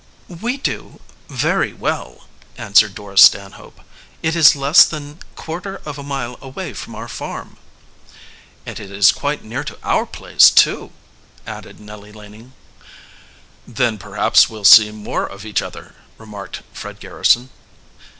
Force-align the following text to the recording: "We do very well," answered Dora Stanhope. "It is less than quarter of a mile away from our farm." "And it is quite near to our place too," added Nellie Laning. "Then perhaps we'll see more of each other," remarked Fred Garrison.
"We 0.41 0.57
do 0.57 0.99
very 1.29 1.73
well," 1.73 2.27
answered 2.57 2.95
Dora 2.95 3.19
Stanhope. 3.19 3.81
"It 4.23 4.35
is 4.35 4.55
less 4.55 4.83
than 4.83 5.19
quarter 5.35 5.79
of 5.85 5.99
a 5.99 6.03
mile 6.03 6.39
away 6.41 6.73
from 6.73 6.95
our 6.95 7.07
farm." 7.07 7.57
"And 8.65 8.79
it 8.79 8.89
is 8.89 9.11
quite 9.11 9.43
near 9.43 9.63
to 9.63 9.77
our 9.83 10.07
place 10.07 10.49
too," 10.49 10.91
added 11.45 11.79
Nellie 11.79 12.11
Laning. 12.11 12.53
"Then 13.67 13.99
perhaps 13.99 14.49
we'll 14.49 14.65
see 14.65 14.89
more 14.89 15.27
of 15.27 15.45
each 15.45 15.61
other," 15.61 15.93
remarked 16.17 16.63
Fred 16.73 16.99
Garrison. 16.99 17.51